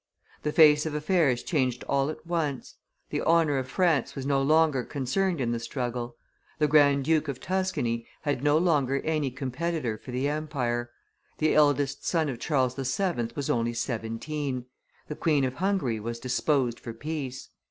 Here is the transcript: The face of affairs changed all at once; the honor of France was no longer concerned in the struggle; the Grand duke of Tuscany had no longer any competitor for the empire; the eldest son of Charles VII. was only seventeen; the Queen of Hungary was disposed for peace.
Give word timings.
The 0.41 0.51
face 0.51 0.87
of 0.87 0.95
affairs 0.95 1.43
changed 1.43 1.83
all 1.83 2.09
at 2.09 2.25
once; 2.25 2.73
the 3.11 3.21
honor 3.21 3.59
of 3.59 3.69
France 3.69 4.15
was 4.15 4.25
no 4.25 4.41
longer 4.41 4.83
concerned 4.83 5.39
in 5.39 5.51
the 5.51 5.59
struggle; 5.59 6.15
the 6.57 6.67
Grand 6.67 7.05
duke 7.05 7.27
of 7.27 7.39
Tuscany 7.39 8.07
had 8.23 8.43
no 8.43 8.57
longer 8.57 8.99
any 9.01 9.29
competitor 9.29 9.99
for 9.99 10.09
the 10.09 10.27
empire; 10.27 10.89
the 11.37 11.53
eldest 11.53 12.03
son 12.03 12.29
of 12.29 12.39
Charles 12.39 12.73
VII. 12.73 13.27
was 13.35 13.51
only 13.51 13.73
seventeen; 13.73 14.65
the 15.07 15.15
Queen 15.15 15.43
of 15.43 15.53
Hungary 15.53 15.99
was 15.99 16.19
disposed 16.19 16.79
for 16.79 16.93
peace. 16.95 17.49